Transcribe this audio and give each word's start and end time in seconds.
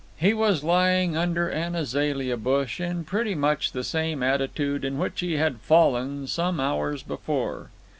He 0.17 0.33
was 0.33 0.63
lying 0.63 1.15
under 1.15 1.47
an 1.47 1.75
azalea 1.75 2.35
bush, 2.35 2.79
in 2.81 3.03
pretty 3.03 3.35
much 3.35 3.71
the 3.71 3.83
same 3.83 4.23
attitude 4.23 4.83
in 4.83 4.97
which 4.97 5.19
he 5.19 5.33
had 5.33 5.59
fallen 5.61 6.25
some 6.25 6.59
hours 6.59 7.03
before. 7.03 7.69